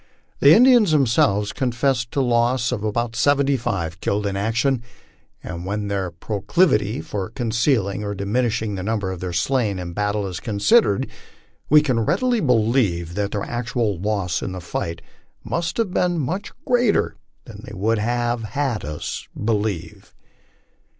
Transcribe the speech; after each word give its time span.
The 0.39 0.55
Indians 0.55 0.93
themselves 0.93 1.53
confessed 1.53 2.09
to 2.13 2.21
a 2.21 2.21
loss 2.21 2.71
of 2.71 2.83
seventy 3.15 3.55
five 3.55 4.01
killed 4.01 4.25
in 4.25 4.35
action, 4.35 4.81
and 5.43 5.63
when 5.63 5.89
their 5.89 6.09
proclivity 6.09 7.01
for 7.01 7.29
concealing 7.29 8.03
or 8.03 8.15
diminishing 8.15 8.73
the 8.73 8.81
number 8.81 9.11
of 9.11 9.19
their 9.19 9.31
slain 9.31 9.77
in 9.77 9.93
battle 9.93 10.25
is 10.25 10.39
considered, 10.39 11.05
we 11.69 11.81
can 11.81 11.99
readily 11.99 12.39
believe 12.39 13.13
that 13.13 13.29
their 13.29 13.43
actual 13.43 13.99
loss 14.01 14.41
in 14.41 14.53
this 14.53 14.63
fight 14.63 15.03
must 15.43 15.77
have 15.77 15.91
been 15.93 16.17
much 16.17 16.51
greater 16.65 17.15
than 17.45 17.63
they 17.63 17.75
would 17.75 17.99
have 17.99 18.43
us 18.57 19.27
believe. 19.45 20.15